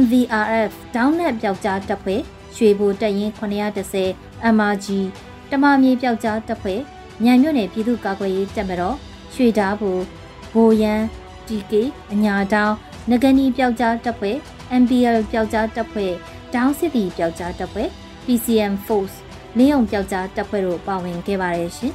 [0.00, 2.20] MVRF ဒေါင်းနဲ့ပျောက်ကြားတပ်ဖွဲ့
[2.56, 4.86] ရွှေဘိုတက်ရင်910 MRG
[5.50, 6.80] တမမြေပျောက်ကြားတပ်ဖွဲ့
[7.22, 8.96] မြိုင်မြို့နယ်ပြည်သူ့ကာကွယ်ရေးတပ်မတော်
[9.34, 9.90] ရွှေဓာဘူ
[10.52, 11.00] ဘိုရန်
[11.46, 11.72] TK
[12.12, 12.74] အညာတောင်း
[13.10, 14.36] ငကနီပျောက်ကြားတပ်ဖွဲ့
[14.82, 16.12] MPL ပျောက်ကြားတပ်ဖွဲ့
[16.54, 17.88] ဒေါင်းစစ်တီပျောက်ကြားတပ်ဖွဲ့
[18.24, 19.16] PCM Force
[19.58, 21.92] လင်းုံပျောက်ကြားတပ်ဖွဲ့တို့ပါဝင်ခဲ့ပါတယ်ရှင်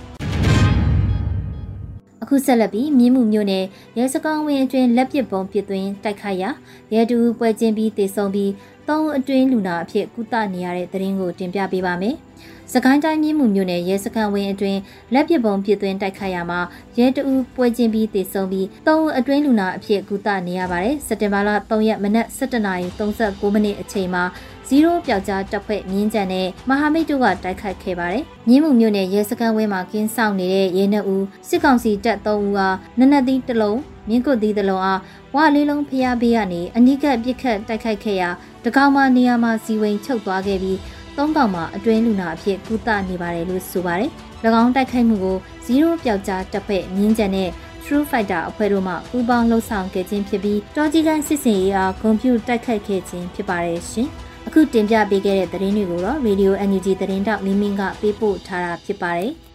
[2.21, 3.65] အခုဆက်လက်ပြီးမြင်းမှုမျိုးနယ်
[3.97, 6.49] ရဲစကောင်းဝင်းအတွင်းလက်ပစ်ပုံပစ်သွင်းတိုက်ခိုက်ရာ
[6.93, 8.51] ရဲတူပွဲချင်းပြီးတေဆုံးပြီး
[8.89, 12.15] သုံးအတွင်းလူနာအဖြစ်ကုသနေရတဲ့သတင်းကိုတင်ပြပေးပါမယ်။
[12.73, 14.79] စကိုင်းတိုင်းမြင်းမှုမျိုးနယ်ရဲစခန်းဝင်းအတွင်း
[15.13, 16.59] လက်ပစ်ပုံပစ်သွင်းတိုက်ခိုက်ရမှာ
[16.97, 24.23] ရဲတူပွဲချင်းပြီးတေဆုံးပြီးသုံးအတွင်းလူနာအဖြစ်ကုသနေရပါတယ်။စက်တင်ဘာလ3ရက်မနက်7:39မိနစ်အချိန်မှာ
[24.69, 32.67] 0ပျောက်ကြားတပ်ဖွဲ့မြင်းကြံနဲ့မဟာမိတ်တို့ကတိုက်ခိုက်ခဲ့ပါတယ်။မြင်းမှုမြို့နယ်ရဲစခန်းဝင်းမှာကင်းဆောင်နေတဲ့ရဲနှဦးစစ်ကောင်စီတပ်3ဦးဟာ
[32.99, 33.79] နနက်သီးတစ်လုံး
[34.09, 34.99] မြင်းကုတ်သီးတစ်လုံးအား
[35.35, 38.29] ဝလေးလုံးဖျားပေးရနေအနိကပြစ်ခတ်တိုက်ခိုက်ခဲ့ရာ
[38.67, 40.79] တကောင်မှနေရာမှာစီဝိန်ချုပ်သွားခဲ့ပြီး
[41.17, 44.11] သုံးကောင်မှအတွင်းလူနာအဖြစ်ကုသနေပါတယ်လို့ဆိုပါတယ်။၎
[44.61, 47.49] င်းတိုက်ခိုက်မှုကို0ပျောက်ကြားတပ်ဖွဲ့မြင်းကြံနဲ့
[47.83, 54.07] True Fighter အဖွဲ့တို့မှပူးပေါင်းလှုပ်ဆောင်ခဲ့ခြင်းဖြစ်ပြီးတော်ကြီးကန်စစ်စင်ရေးအားဂုံပြူတိုက်ခိုက်ခဲ့ခြင်းဖြစ်ပါတယ်ရှင်။
[54.47, 59.33] အခုတင်ပြပေးခဲ့တဲ့သတင်းတွေကိုတော့ Radio NUG သတင်းတောက်မင်းမင်းကပေးပို့ထားတာဖြစ်ပါတယ်။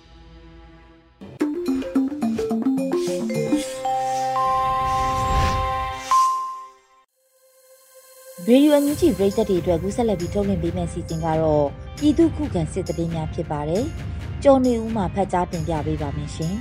[8.33, 11.67] ရေဒီယိုအန်ယူဂျီပရိသတ်တွေအတွက်ကူးဆက်လက်ပြီးထုတ်လွှင့်ပေးမယ့်စီစဉ်ကတော့
[11.99, 13.85] ပြည်သူခုခံစစ်တရင်များဖြစ်ပါတယ်။
[14.43, 16.55] ကျော်နေဦးမှာဖတ်ကြားတင်ပြပေးပါမယ်ရှင်။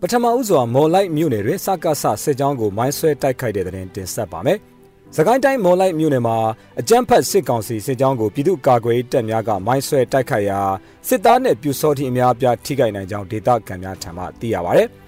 [0.00, 4.58] ပထမဦးစွာမော်လိုက်မြို့နယ်တွင်စကားဆစစ်ကြောင်းကိုမိုင်းဆွဲတိုက်ခိုက်တဲ့တဲ့တင်တင်ဆက်ပါမယ်။
[5.16, 6.36] စကိုင်းတိုင်းမော်လိုက်မြို့နယ်မှာ
[6.80, 10.60] အကြမ်းဖက်စစ်ကောင်စီစစ်ကြောင်းကိုပြည်သူ့ကာကွယ်တပ်များကမိုင်းဆွဲတိုက်ခိုက်ရာ
[11.08, 14.84] စစ်သားနဲ့ပြူစောတိအများအပြားထိခိုက်နိုင်ကြောင်းဒေသခံများထံမှသိရပါဗျ။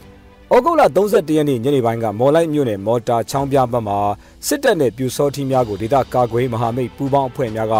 [0.55, 3.99] ဩဂုတ်လ31ရက်နေ့ညနေပိုင်းကမော်လိုက်မြို့နယ်မော်တာချောင်းပြဘက်မှာ
[4.47, 7.75] စစ်တပ်နဲ့ပြူစောတိများကိုဒေသကာကွယ်မဟာမိတ်ပူးပေါင်းအဖွဲ့များက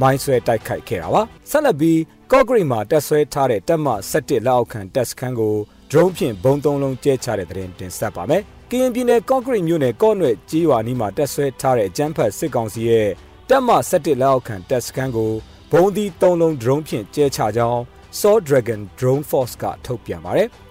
[0.00, 5.54] မိုင်းဆွဲတိုက်ခိုက်ခဲ့တာပါ။ဆက်လက်ပြီးကော့ဂရိတ်မှာတက်ဆွဲထားတဲ့တပ်မ17လက်အောက်ခံတပ်စခန်းကို
[5.90, 13.08] drone ဖြင့်ဘုံသုံးလုံးကျဲချတဲ့တဲ့တင်ဆက်ပါမယ်။ကရင်ပြည်နယ်ကော့ဂရိတ်မြို့နယ်ကော့နွဲ့ကြီးရွာနီးမှာတက်ဆွဲထားတဲ့အကြမ်းဖက်စစ်ကောင်စီရဲ့
[13.50, 15.32] တပ်မ17လက်အောက်ခံတပ်စခန်းကို
[15.72, 17.80] ဘုံဒီ3လုံး drone ဖြင့်ကျဲချကြောင်း
[18.20, 20.48] Saw Dragon Drone Force ကထုတ်ပြန်ပါတယ်။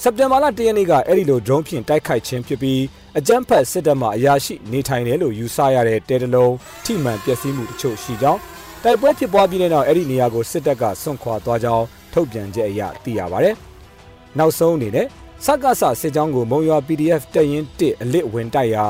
[0.00, 2.80] စက်တင်ဘာလ၁ရက်နေ့ကအဲ့ဒီလို drone ဖြင့်တိုက်ခိုက်ခြင်းဖြစ်ပြီး
[3.18, 8.40] အကြမ်းဖက်စစ်တပ်မှအရာရှိနေထိုင်တယ်လို့ယူဆရတဲ့တဲတလုံးထိမှန်ပျက်စီးမှုတချို့ရှိကြောင်း
[8.82, 13.54] တိုက်ပွဲဖြစ်ပွားပြီးတဲ့နောက်အဲ့ဒီနေရာကိုစစ်တပ်ကစွန့်ခွာသွားကြောင်းထုတ်ပြန်ချက်အရသိရပါတယ်။
[14.38, 15.06] နောက်ဆုံးအနေနဲ့
[15.44, 18.86] စက္ကစစစ်ကြောင်းကိုမုံရွာ PDF တက်ရင်1အလစ်ဝင်တိုက်ရာ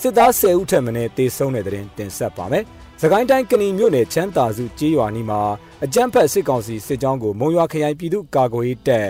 [0.00, 2.64] စစ်သား10ဦးထက်မနည်းတေဆုံးတဲ့တဲ့တင်ဆက်ပါမယ်။
[3.02, 5.40] စကိုင်းတိုင်းကဏီမြို့နယ်ချမ်းသာစုကြေးရွာနီးမှာ
[5.84, 9.08] အကြမ်းဖက်စစ်ကောင်စီစစ်ကြောင်းကိုမုံရွာခရိုင်ပြည်သူ့ကာကွယ်ရေးတပ်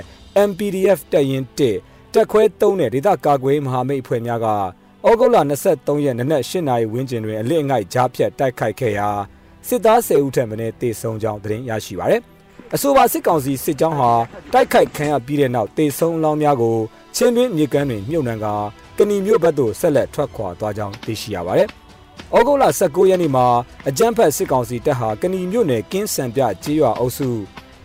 [0.49, 4.47] MPDF တက်ရင်1တက်ခွဲ3နဲ့ဒေသကာကွယ်မဟာမိတ်အဖွဲ့များက
[5.07, 5.37] ဩဂုတ်လ
[5.71, 9.09] 23ရက်နနက်8နာရီဝန်းကျင်တွင်အလစ်အငိုက်ကြားဖြတ်တိုက်ခိုက်ခဲ့ရာ
[9.69, 12.23] စစ်သား10ဦးထက်မနည်းတေဆုံးကြောင်းသတင်းရရှိပါရသည်
[12.75, 14.11] အဆိုပါစစ်ကောင်စီစစ်ကြောင်းဟာ
[14.53, 16.77] တိုက်ခိုက်ခံရပြီးတဲ့နောက်တေဆုံးအလောင်းများကို
[17.17, 18.55] ချင်းတွင်းမြေကမ်းတွင်မြုပ်နှံကာ
[18.99, 21.69] ကဏီမြို့ဘက်သို့ဆက်လက်ထွက်ခွာသွားကြောင်းသိရှိရပါတယ်။
[22.37, 23.47] ဩဂုတ်လ19ရက်နေ့မှာ
[23.89, 27.29] အကြမ်းဖက်စစ်ကောင်စီတပ်ဟာကဏီမြို့နယ်ကင်းစံပြကြေးရွာအုပ်စု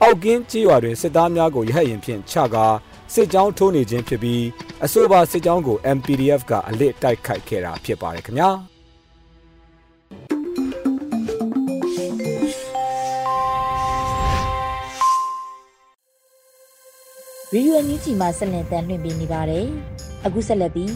[0.03, 2.65] အောက်ကင်းကြေးရွာတွင်စစ်သားများကိုရဟတ်ရင်ဖြင့်ချကာ
[3.13, 4.43] စစ်ကြောင်းထိုးနေခြင်းဖြစ်ပြီး
[4.85, 8.49] အဆိုပါစစ်ကြောင်းကို MPDF ကအလစ်တိုက်ခိုက်ခဲ့တာဖြစ်ပါတယ်ခင်ဗျာ။
[17.53, 19.65] ရေဒီယိုအန်ယူဂျီမှာဆက်လက်တမ်းလွှင့်ပေးနေပါတယ်။
[20.25, 20.91] အခုဆက်လက်ပြီး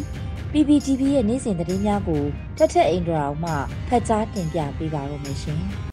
[0.52, 2.24] PPTV ရဲ့နေ့စဉ်သတင်းများကို
[2.58, 3.54] ထက်ထက်အင်ဒရာအောင်မှ
[3.88, 5.64] ဖတ်ကြားတင်ပြပေးပါရမရှင်။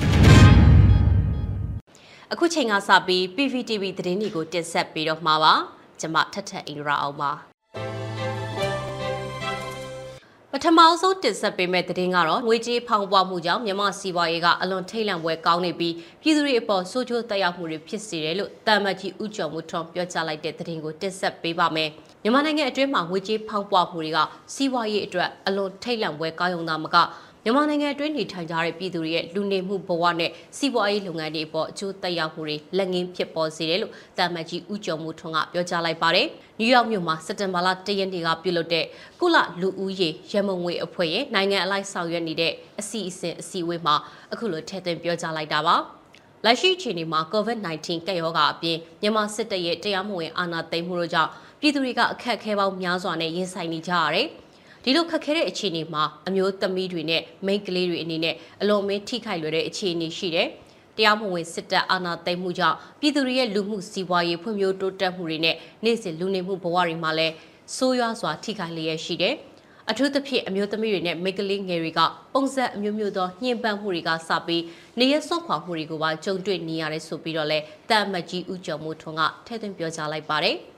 [2.34, 5.54] အခုချိန်ကစပြီး PPTV သတင်းတွေကိုတင်ဆက်ပေးတော့မှာပါ။
[6.00, 7.30] ကျွန်မထက်ထက်အင်ဒရာအောင်ပါ။
[10.52, 21.88] ပထမဆုံးတင်ဆက်ပေးမယ့်သတင်းကတော့ငွေကြေးဖောင်းပွားမှုကြောင့်မြန်မာစီးပွားရေးကအလွန်ထိတ်လန့်ပွဲကောင်းနေပြီးပြည်သူတွေအပေါ်ဆိုးကျိုးတက်ရောက်မှုတွေဖြစ်စေတယ်လို့တာမတ်ကြီးဦးကျော်မှုထွန်းပြောကြားလိုက်တဲ့သတင်းကိုတင်ဆက်ပေးပါမယ်။
[22.22, 24.18] မြန်မာနိုင်ငံအတွင်းမှာငွေကြေးဖောင်းပွားမှုတွေက
[24.54, 26.96] စီးပွားရေးအတွက်အလွန်ထိတ်လန့်ပွဲကောင်းရုံသာမက
[27.44, 36.26] မြန်မာနိုင်ငံအတွင်းနေထိုင်ကြတဲ့ပြည်သူတွေရဲ့လူနေမှုဘဝနဲ့စီးပွားရေးလုပ်ငန်းတွေအပေါ်အကျိုးသက်ရောက်မှုတွေလက်ငင်းဖြစ်ပေါ်စေတယ်လို့တာမတ်ကြီးဦးကျော်မှုထွန်းကပြောကြားလိုက်ပါတယ်။
[36.58, 38.84] နယူးယောက်မြို့မှာစက်တင်ဘာလ၁ရက်နေ့ကပြုလုပ်တဲ့
[39.20, 43.94] ကုလလူဦးရေရမုံငွေအဖွဲ့ရဲ့နိုင်ငံအလိုက်ဆောင်ရွက်နေတဲ့အစီအစဉ်အစည်းအဝေးမှာ
[44.32, 45.76] အခုလိုထည့်သွင်းပြောကြားလိုက်တာပါ။
[46.44, 54.28] လက်ရှိအခြေအနေမှာ COVID-19 ကပ်ရောဂါအပြင်မြန်မာစစ်တပ်ရဲ့တရားမဝင်အာဏာသိမ်းမှုတို့ကြောင့်ပြည်သူတွေကအခက်အခဲပေါင်းများစွာနဲ့ရင်ဆိုင်နေကြရတယ်။
[54.84, 60.48] ဒီလိုခက်ခဲတဲ့အခြေအနေမှာအမျိုးသမီးတွေနဲ့မိန်းကလေးတွေအနေနဲ့အလွန်မင်းထိခိုက်လွယ်တဲ့အခြေအနေရှိတယ်။
[60.96, 67.34] တရားမဝင်စစ်တပ်အာဏာသိမ်းမှုကြောင့်ပြည်သူတွေရဲ့လူမှုစီးပွားရေးဖွံ့ဖြိုးတိုးတက်မှုတွေနဲ့နေ့စဉ်လူနေမှုဘဝတွေမှာလည်း
[67.76, 69.34] ဆိုးရွားစွာထိခိုက်လျက်ရှိတယ်။
[69.90, 72.00] အထူးသဖြင့်အမျိုးသမီးတွေနဲ့မိန်းကလေးငယ်တွေက
[72.34, 74.62] ပုံစံအမျိုးမျိုးသောညှဉ်းပန်းမှုတွေကစပြီး
[74.98, 77.58] နေရဆွန့်ခွာမှုတွေကိုပါကြုံတွေ့နေရတယ်ဆိုပြီးတော့လဲ
[77.90, 80.56] တာအမတ်ကြီးဦးကျော်မိုးထွန်းကထည့်သွင်းပြောကြားလိုက်ပါတယ်။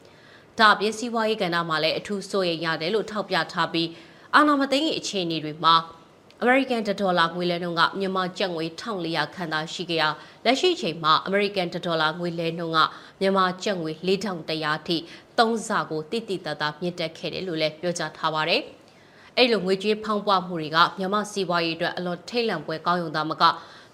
[0.59, 3.89] ဒါအပြင်စီးပွားရေးကဏ္ဍမှာလည်းအထူးစိုးရိမ်ရတယ်လို့ထောက်ပြထားပြီး
[4.35, 5.75] အာဏာမသိမ်းခင်အခြေအနေတွေမှာ
[6.43, 10.05] American ဒေါ်လာငွေလဲနှုန်းကမြန်မာကျပ်ငွေ1400ခန့်သာရှိခဲ့ရ
[10.45, 12.81] လက်ရှိချိန်မှာ American ဒေါ်လာငွေလဲနှုန်းက
[13.21, 14.97] မြန်မာကျပ်ငွေ4100ထိ
[15.39, 18.63] 3ဆကိုတိတိတတ်တာမြင့်တက်ခဲ့တယ်လို့လည်းပြောကြားထားပါတယ်။
[19.37, 23.45] အဲ့လိုငွေကြေးဖောင်းပွားမှုတွေကမြန်မာစီးပွားရေးအတွက်အလွန်ထိတ်လန့်ပွဲကောင်းရုံသာမက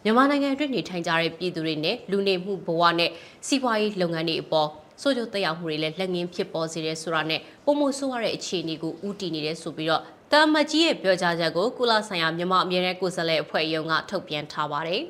[0.04, 3.10] မြန်မာနိုင်ငံအတွင်းနေထိုင်ကြတဲ့ပြည်သူတွေနဲ့လူနေမှုဘဝနဲ့
[3.46, 4.68] စီးပွားရေးလုပ်ငန်းတွေအပေါ်
[5.00, 15.02] ဆိုးကျိုးတက်ရောက်မှုတွေလည်းလက်ငင်းဖြစ်ပေါ်စေတဲ့ဆိုတာနဲ့ပုံမှုဆိုးရတဲ့အခြေအနေကိုဥတည်နေတယ်ဆိုပြီးတော့တာမကြီးရဲ့ပြောကြားချက်ကိုကုလဆိုင်ရာမြန်မာအမြဲတမ်းကိုယ်စားလှယ်အဖွဲ့ရုံးကထုတ်ပြန်ထားပါတယ်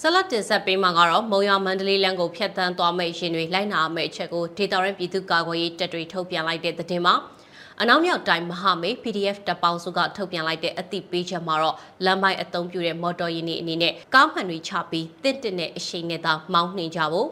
[0.00, 7.14] ဆလတ်တင်ဆက်ပေးမှာကတော့မုံရမန္တလေးလမ်းကိုဖျက်ဆီးသွားမယ့်ရှင်တွေလိုက်နာမယ့်အချက်ကိုဒေတာရန်ပြည်သူ့ကာကွယ်ရေးတပ်တွေထုတ်ပြန်လိုက်တဲ့သတင်းမှာ
[7.80, 17.30] အနောက်မြောက်တိုင်းမဟာမိတ် PDF တပ်ပေါင်းစုကထုတ်ပြန်လိုက်တဲ့အသိပေးချက်မှာတော့လမ်းပိုင်းအသုံးပြုတဲ့မော်တော်ယာဉ်တွေအနေနဲ့ကားမှန်တွေချပြီးတင့်တင့်တဲ့အရှိန်နဲ့သာမောင်းနှင်ကြဖို့ည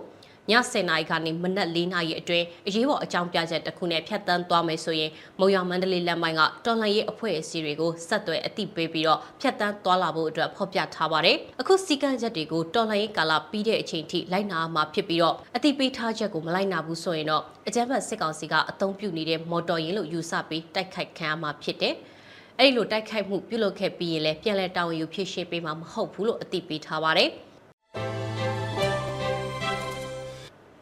[0.52, 21.94] 10နာရီကနေမနက်4နာရီအတွင်းအရေးပေါ်အကြောင်းပြချက်တစ်ခုနဲ့ဖြတ်တန်းသွားမယ်ဆိုရင်မုံရမန္တလေးလမ်းပိုင်းကတော်လှန်ရေးအဖွဲ့အစည်းတွေကိုဆက်သွယ်အသိပေးပြီးတော့ဖြတ်တန်းသွားလာဖို့အတွက်ဖော်ပြထားပါတယ်။အခုစီကံချက်တွေကိုတော်လှန်ရေးကာလပြီးတဲ့အချိန်ထိလိုက်နာမှာဖြစ်ပြီးတော့အသိပေးထားချက်ကိုမလိုက်နာဘူးဆိုရင်တော့အကြမ်းဖက်စစ်ကောင်စီကအသုံးပြုနေတဲ့မော်တော်ယာဉ်လို့ယူဆပြီးတိုက်ခိုက်ခံရမှာဖြစ်တယ်။
[22.60, 27.30] အဲ့လိုတိုက်ခိုက်မှုပြုလုပ်ခဲ့ပြီးရင်လည်းပြန်လည်တာဝန်ယူဖြစ်ရှင်းပေးမှာမဟုတ်ဘူးလို့အသိပေးထားပါတယ်။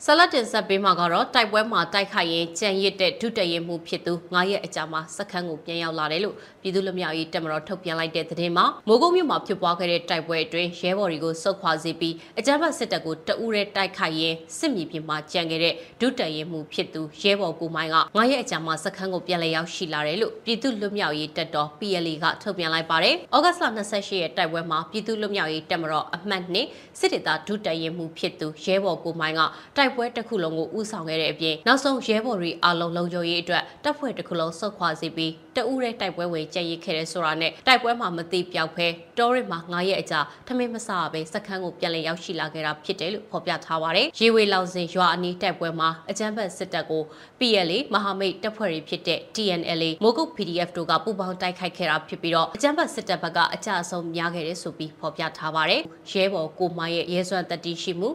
[0.07, 29.40] ဆလတ်တင်ဆက်ပေးမှာကတော့တိုက်ပွဲမှာတိုက်ခိုက်ရင်ကြံရစ်တဲ့ဒုတရင်မှုဖြစ်သူ9ရက်အကြာမှာစခန်းကိုပြန်ရောက်လာတယ်လို့ ပြည်သူ့လူမျိုးရေးတက်မတော်ထုတ်ပြန်လိုက်တဲ့သတင်းမှာမိုးကုတ်မြို့မှာဖြစ်ပွားခဲ့တဲ့တိုက်ပွဲအတွင်းရဲဘော်တွေကိုစုခွာစေပြီးအကြမ်းဖက်စစ်တပ်ကိုတအူးရဲတိုက်ခိုက်ရင်စစ်မြေပြင်မှာကြံခဲ့တဲ့ဒုတရင်မှုဖြစ်သူရဲဘော်ကိုမိုင်းက9ရက်အကြာမှာစခန်းကိုပြန်လည်ရောက်ရှိလာတယ်လို့ပြည်သူ့လူမျိုးရေးတက်တော် PLA ကထုတ်ပြန်လိုက်ပါတယ်။ဩဂတ်လ28ရက်တိုက်ပွဲမှာပြည်သူ့လူမျိုးရေးတက်မတော်အမှတ်2စစ်ဒေသဒုတရင်မှုဖြစ်သူရဲဘော်ကိုမိုင်းက
[29.77, 38.87] တိုက်တိုက်ပွဲတစ်ခုလုံးကိုဥဆောင်ခဲ့တဲ့အပြင်နောက်ဆုံးရဲဘော်တွေအလုံးလုံးကြုံရေးအတွက်တပ်ဖွဲ့တစ်ခုလုံးဆုတ်ခွာစီပြီးတအူးတဲ့တိုက်ပွဲဝင်ကြံရစ်ခဲ့တဲ့ဆိုတာနဲ့တိုက်ပွဲမှာမတိပြောက်ဖဲ
[39.19, 47.03] တောရစ်မှာ9ရက်အကြာထမင်းမစားပဲစခန်းကိုပြန်လည်ရောက်ရှိလာခဲ့တာဖြစ်တယ်လို့ဖော်ပြထားပါတယ်။ရေဝေလောက်စင်ရွာအနီးတိုက်ပွဲမှာအကြမ်းဖက်စစ်တပ်ကို
[47.38, 58.11] PLA မဟာမိတ်တပ်ဖွဲ့တွေဖြစ်တဲ့ TNLA မိုးကုတ် PDF တို့ကပူးပေါင်းတိုက်ခိုက်ခဲ့တာဖြစ်ပြီးတော့အကြမ်းဖက်စစ်တပ်ဘက်ကအကြအဆုံးများခဲ့တယ်ဆိုပြီးဖော်ပြထားပါတယ်။ရဲဘော်ကိုမိုင်းရဲ့ရဲစွမ်းတတိရှိမှု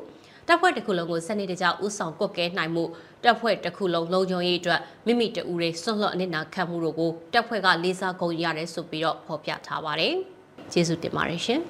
[0.47, 2.83] တပ်ဖွဲ့တစ်ခုလုံးကိုစနစ်တကျဥဆောင်ကွက်ကဲနိုင်မှု
[3.23, 10.13] တပ်ဖွဲ့တစ်ခုလုံးလုံခြုံရေးအတွက်မိမိတအူတွေဆွန့်လွတ်အနစ်နာခံမှုတို့ကိုတပ်ဖွဲ့ကလေးစားဂုဏ်ရတယ်ဆိုပြီးတော့ဖော်ပြထားပါတယ်။
[10.71, 11.61] ကျေးဇူးတင်ပါတယ်ရှင်။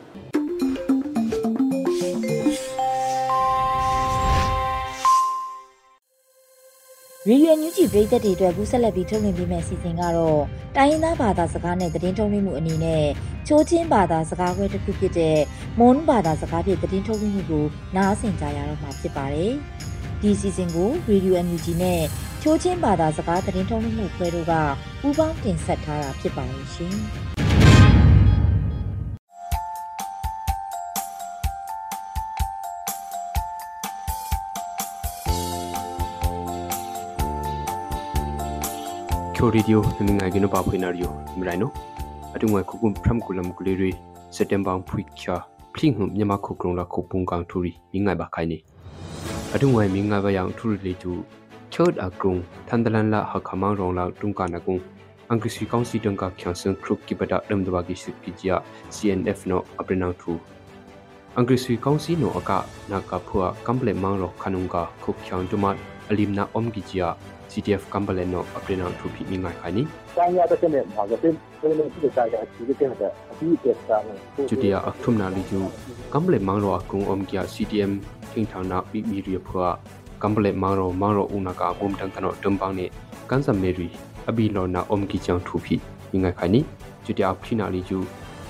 [7.29, 10.41] ရေရွယ်ညူဂျီပရိသတ်တွေအတွက်ကူးဆက်လက်ပြီးထုတ်လွှင့်ပေးမယ့်အစီအစဉ်ကတော့
[10.75, 13.05] တိုင်းရင်းသားဘာသာစကားနဲ့သတင်းထုတ်လွှင့်မှုအနေနဲ့
[13.47, 15.37] ချိုးချင်းဘာသာစကားခွဲတစ်ခုဖြစ်တဲ့
[15.79, 19.53] မွန်ဘာသာစကားဖြင့်သတင်းထုတ်လွှင့်မှုကိုနားဆင်ကြရတော့မှာဖြစ်ပါတယ်။
[20.21, 22.01] ဒီအစီအစဉ်ကို Radio NUG နဲ့
[22.41, 24.53] ချိုးချင်းဘာသာစကားသတင်းထုတ်လွှင့်မှုခွဲတို့က
[25.01, 26.95] ပူးပေါင်းတင်ဆက်ထားတာဖြစ်ပါတယ်ရှင်။
[39.35, 41.71] ချိုရီဒီယိုနမငိုင်ကနပါဖွေနာရီယိုမရိုင်နို
[42.35, 43.91] အတုငွယ်ခုကုမ်ဖရမ်ကူလမ်ကူလီရီ
[44.35, 45.35] စက်တမ်ဘာဖွိချာ
[45.73, 48.57] ဖလင်းဟုမြမခုကရုံလာခုပုံကန်ထူရီမိငိုင်ပါခိုင်နီ
[49.55, 51.13] အတုငွယ်မိငိုင်ပါယံထူရီလီတူ
[51.73, 52.35] ချော့အကရုံ
[52.67, 54.77] သန်ဒလန်လာဟခမောင်ရောင်လာတုံကနကုံ
[55.29, 58.55] အင်္ဂစီကောင်စီတန်ကချန်စန်ခရုကိပတာဒမ်ဒဘာဂီစစ်ပီဂျာ
[58.95, 60.31] CNF နောအပရနောင်ထူ
[61.35, 62.51] အင်္ဂစီကောင်စီနောအက
[62.91, 65.77] နာကဖွာကမ်ပလေမောင်ရောခနုံကခုချောင်တုမတ်
[66.09, 67.07] အလီမနာအုံဂီဂျာ
[67.51, 69.83] CTF Kambaleno Aprena Thupi Mingai Khani
[70.17, 75.59] တိုင်းရတဲ့နဲ့မှာကတဲ့ဘယ်လိုဖြစ်ကြတာဒီကတဲ့တဲ့အပြီးတက်တာလို့ Jutia Akthum na li ju
[76.13, 77.93] Kamble Mangro Akung Om Kya CTM
[78.31, 79.69] Thing Thang na Pi Mi Ri Phwa
[80.21, 82.85] Kamble Mangro Mangro Una ka Bum Tang Kano Tumpang ne
[83.29, 83.89] Kansam Meri
[84.29, 85.75] Abi Lo na Om Ki Chang Thupi
[86.11, 86.61] mi ngai khai ni
[87.05, 87.99] chu ti ak phina li ju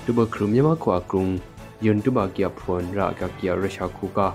[0.04, 1.32] tu ba khru mi ma ko akrung
[1.86, 4.26] yun tu ba kya phon ra ka kya ra sha khu ka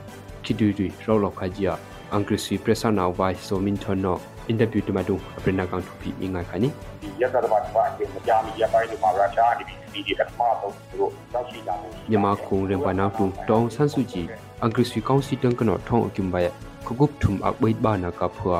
[0.44, 1.74] khi du du ro lo kha ji ya
[2.16, 4.14] angkrisi presa na vai so min thon no
[4.52, 6.70] interview တမတူအပရနာကောင်ထူပြီးမိငါခိုင်နီ
[7.02, 14.28] ဒီရက်ကတဘာဘာအကျဉ်းမကြမီရပိုင်းတွေမှာရုရှားနေပြီးဒီဒီပထမဆုံးသူတို့ရောက်ရှိလာတယ်မြန်မာခုံရင်ပနာတုတောင်းဆန်းစုကြည်
[14.62, 16.46] အင်္ဂလိပ်စီကောင်စီတန်ကနော်ထောင်းအကျုံဘယ
[16.88, 18.58] ခဂုပ်ထုမ်အဘိတ်ဘာနာကဖွာ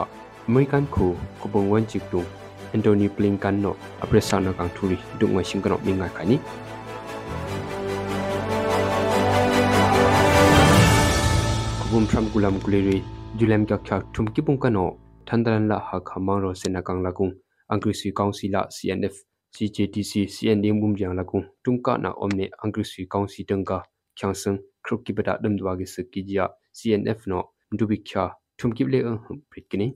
[0.48, 1.06] အမေရိကန်ခု
[1.42, 2.20] ကဘုံဝန်ချစ်တု
[2.72, 6.38] အန်တိုနီပလင်ကန်နော်အပရက်ဆာနာကန်ထူရီဒုငွေရှင်ကနော်မိငါခိုင်နီ
[11.82, 12.98] ကဘုံဖရမ်ကူလမ်ကူလီရီ
[13.38, 14.94] ဂျူလမ်ကခါထုမ်ကိပုန်ကနော်
[15.28, 17.28] ထန်ဒရန်လာဟာခမောင်ရောစနကန်လာကုံ
[17.70, 19.16] အင်္ဂလိပ်စီကောင်စီလာ CNF
[19.54, 23.78] CJTC CND mum jang la kung tungka na omne angrisui kaunsi tengka
[24.18, 26.46] kyangseng kruk ki bada dum dwa gi sik ya
[26.78, 27.40] CNF no
[27.74, 28.24] ndubi kya
[28.58, 29.88] thumkip le ang pritkini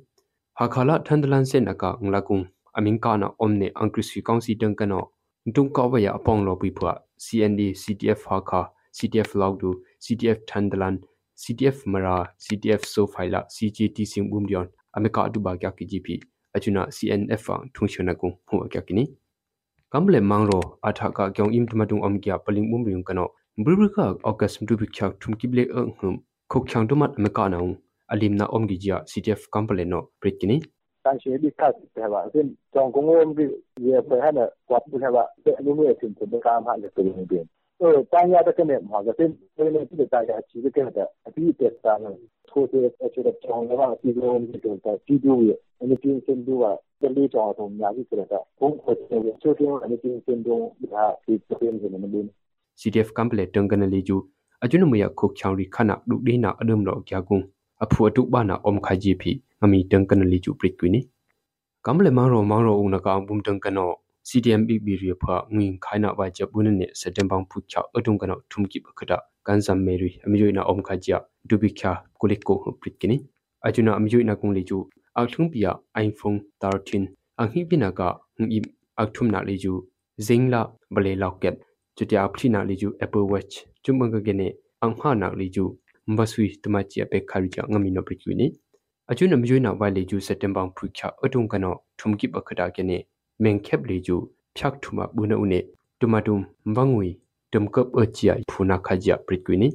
[0.58, 2.44] ha khala thandlan se naka ngla kung
[2.78, 5.00] amin ka na omne angrisui kaunsi tengka no
[5.56, 6.92] tungka wa ya apong lo pi phwa
[7.26, 8.62] CND CTF ha kha
[8.98, 9.70] CTF logdu
[10.04, 10.96] CTF thandlan
[11.42, 16.08] CTF mara CTF so faila CJT sing bum dion ameka atuba kya kgp
[16.56, 19.04] achuna cnf fa thungshona ku hu kya kini
[19.92, 23.26] kamle mangro atha ka kyong im tmatung om kya paling bum ring kano
[23.64, 26.16] brbrka august du bikcha thumki ble ang hum
[26.52, 27.76] khok khyang dumat ameka naung
[28.14, 30.60] alim na om gijia ctf kample no prit kini
[31.08, 33.48] การเชื่อดิคัสใช่ป่ะซึ่งจองกงโอมที่
[33.84, 37.46] เยไปให้เนี่ยกวัดใช่ป่ะเป็นรู้เรื่องถึงถึงการผ่านเลยเป็นเปลี่ยน
[37.80, 42.16] เออตั้งยาตะเกเนมหอกซึ่งเป็นเรื่องที่จะใจอาชีพก็ได้อภิเษกตาเนี่ย
[42.58, 46.65] process အချက်အကျောင်းတော့အပြီးဆုံးဖြစ်တော့ပြည်သူရဲ့ anything စင်တူက
[47.02, 50.56] တလေးတော်တော့များကြီးဖြစ်တော့ဘုံခွတ်တဲ့ဆိုတော့ anything စင်တူ
[50.93, 52.28] ဒါဒီပြင်နေမှာလို့
[52.80, 54.17] CDF kample tengana leju
[54.62, 57.43] ajunu mya khok chawri khana dukde na adum ro kya gung
[57.84, 61.00] aphu atu ba na om kha ji phi ngami tengana leju prikwi ni
[61.86, 63.86] kample ma ro ma ro ung na ka bum tengkano
[64.30, 68.78] CDM BB ri pha ngin khaina ba jabunan ne setembang phu cha adum kana thumki
[68.86, 69.17] ba khada
[69.48, 71.18] kan sam meri amjoi na om khajia
[71.50, 73.18] dubikha kulikko pritkini
[73.68, 74.78] ajuna amjoi na kung leju
[75.16, 75.72] akhung pia
[76.06, 77.08] iphone 13
[77.42, 78.08] anghi bina ka
[78.42, 78.66] ngim
[79.04, 79.74] akthum na leju
[80.28, 80.62] zingla
[80.94, 81.56] bale locket
[81.96, 84.48] chutia phri na leju apple watch chumanga gene
[84.82, 85.66] angha na leju
[86.08, 88.46] mbasui tumachi ape kharija ngamino prikwini
[89.08, 93.08] ajuna amjoi na wa leju september phukha atung kano thumki bakhada gene
[93.40, 94.18] mengkhep leju
[94.56, 95.60] phyak thuma buna une
[96.00, 97.20] tumatum mbangui
[97.52, 99.70] တူမတုံဘငွေတမ်ကပ်အချီယဖူနာခကြပရိကွီနီ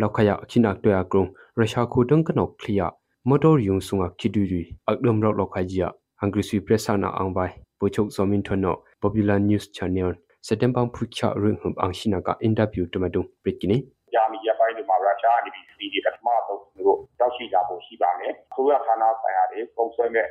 [0.00, 1.24] လောက်ခယခိနာတွဲအကရုံ
[1.58, 2.86] ရရှာခုတန်ကနောကလီယာ
[3.28, 5.80] မတော်ယုံဆုံအခီဒူရီအကဒမ်ရောက်လောက်ခကြ
[6.18, 10.10] ဟန်ဂရီစီပရက်ဆာနာအောင်ဘိုင်ပိုချုပ်ဇော်မင်ထွန်းနော Popular News Channel
[10.46, 13.76] စက်တမ်ဘာဖူချရင်ဟမ်အောင်ရှိနာကအင်တာဗျူးတမတုံပရိကိနီ
[14.12, 20.26] ကြာမီရပိုင်းတွေမှာရုရှားနေပြီးစီဒီပထမဆုံးသူတို့ရောက်ရှိလာဖို့ရှိပါမယ်။ဆိုရဌာနဆိုင်ရာတွေပုံဆွဲမဲ့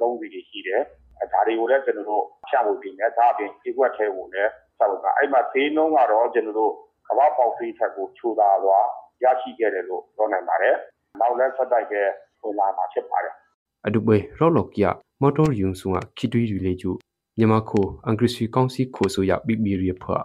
[0.00, 0.80] သုံးစီတွေရှိတယ်။
[1.20, 6.72] အဲဒါတွေကိုလည်းကျွန်တော်တို့ဖြတ်ဖို့ပြင်တယ်။ဒါအပြင်ဒီကွက်ထဲကိုလည်း ဆက်ဖို့ကအဲ့မှာဈေးနှုန်းကတော့ကျွန်တော်တို့
[7.08, 8.86] ကမ္ဘာပေါက်ဈေးထက်ကိုချိုးသားသွား
[9.22, 10.74] ရရှိခဲ့တယ်လို့ပြောနိုင်ပါတယ်။
[11.20, 12.02] နောက်လည်းဆက်တိုက်ပဲ
[12.42, 13.34] ဝင်လာမှာဖြစ်ပါတယ်။
[13.86, 14.90] အဒုဘေရော့လော့ကီယာ
[15.20, 16.90] မော်တော်ယုံဆုံကခိတွီရီလေကျူ
[17.38, 20.16] မြန်မာခိုအင်္ဂရိစီကောင်စီခိုဆိုရဘီဘီရီဖာ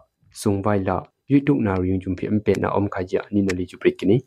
[0.41, 0.97] ဆုံဝိုင်လာ
[1.31, 4.17] ရွတုနာရီယုံဂျုံဖိအမ်ပေနာအုံခါဂျာနီနလီကျူပရိကနီ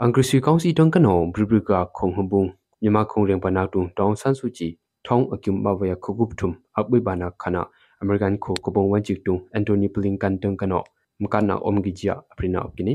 [0.00, 2.42] အင်္ဂရိစီကောင်စီတန်ကနောဘရီဘရီကာခုံဟဘုံ
[2.82, 4.72] မြန်မာခုံရင်ပနာတုံတောင်းဆန်းစုကြည်
[5.06, 7.62] ထောင်းအကျုံဘဝယခုဂုပထုမ်အဘိဘာနာခနာ
[8.02, 10.82] အမေရိကန်ခိုကဘုံဝန်ချီတုံအန်တိုနီပလင်ကန်တန်ကနော
[11.22, 12.94] မကနာအုံဂီဂျာအပရိနာအပကိနီ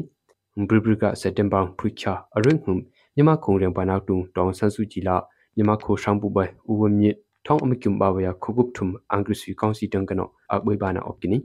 [0.68, 2.74] ဘရီဘရီကာစက်တမ်ဘာဖွိချာအရင်ဟုံ
[3.16, 5.16] မြန်မာခုံရင်ပနာတုံတောင်းဆန်းစုကြည်လာ
[5.56, 11.38] မြန်မာခိုရှမ်ပူဘဲဥဝမြစ်ထောင်းအမကျုံဘဝယခုဂုပထုမ်အင်္ဂရိစီကောင်စီတန်ကနောအဘိဘာနာအပကိနီ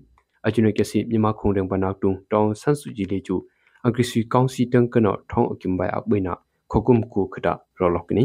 [0.47, 3.37] အကျွန်ုကစီမြန်မာခုံရင်ပနာတုံတောင်းဆန်းစုကြည်လေကျူ
[3.85, 6.33] အင်္ဂရိစီကောင်စီတန်ကနောထောင်းအကျုံဘဲအဘိနာ
[6.71, 8.25] ခုကုမ်ကူခတာရောလောကနီ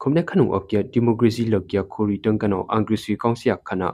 [0.00, 3.88] ခုံနေခနုအကရဒီမိုကရေစီလောက်ကရခိုရီတန်ကနောအင်္ဂရိစီကောင်စီအခနာ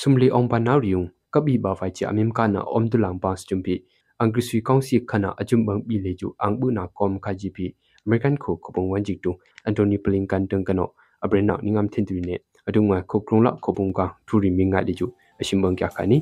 [0.00, 1.02] ဆုမလီအောင်ပနာရီယုံ
[1.34, 3.74] ကဘီဘာဖိုင်ချအမင်ကနာအုံဒလန်ပန်စချွမ်ပီ
[4.20, 7.64] အင်္ဂရိစီကောင်စီခနာအကျုံဘန်ပီလေကျူအင်္ဂဘူနာကောမ်ခါဂျီပီ
[8.04, 9.30] အမေရိကန်ခိုကပုံဝန်ဂျီတု
[9.64, 10.88] အန်တိုနီပလင်ကန်တန်ကနော
[11.24, 12.34] အဘရနာနင်းငမ်သင်တူနေ
[12.68, 15.06] အဒုံငါခုကရုံလာခုပုံကထူရီမင်ငါလေကျူ
[15.40, 16.18] အရှင်ဘန်ကြခါနီ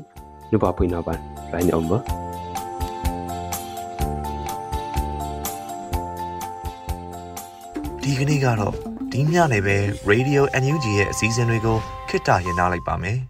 [0.51, 1.19] နုပါပွိနာပန်
[1.53, 1.99] ရိုင်းအောင်ဘာ
[8.03, 8.75] ဒီကနေ့ကတော့
[9.13, 9.77] ဒီညနေပဲ
[10.11, 11.77] Radio NUG ရဲ့အစည်းအဝေးကို
[12.09, 13.30] ခਿੱတရနာလိုက်ပါမယ်